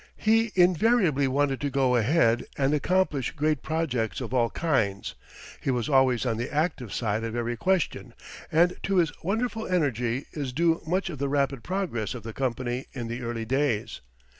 He 0.17 0.51
invariably 0.55 1.27
wanted 1.27 1.61
to 1.61 1.69
go 1.69 1.95
ahead 1.95 2.45
and 2.57 2.73
accomplish 2.73 3.33
great 3.35 3.61
projects 3.61 4.19
of 4.19 4.33
all 4.33 4.49
kinds, 4.49 5.13
he 5.61 5.69
was 5.69 5.89
always 5.89 6.25
on 6.25 6.37
the 6.37 6.51
active 6.51 6.91
side 6.91 7.23
of 7.23 7.35
every 7.35 7.55
question, 7.55 8.15
and 8.51 8.75
to 8.81 8.95
his 8.95 9.11
wonderful 9.21 9.67
energy 9.67 10.25
is 10.31 10.53
due 10.53 10.81
much 10.87 11.11
of 11.11 11.19
the 11.19 11.29
rapid 11.29 11.61
progress 11.61 12.15
of 12.15 12.23
the 12.23 12.33
company 12.33 12.87
in 12.93 13.09
the 13.09 13.21
early 13.21 13.45
days. 13.45 14.01